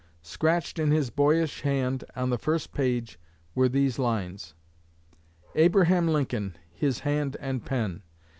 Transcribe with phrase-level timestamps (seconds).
[0.23, 3.19] Scratched in his boyish hand on the first page
[3.53, 4.55] were these lines:
[5.55, 8.01] _Abraham Lincoln his hand and pen.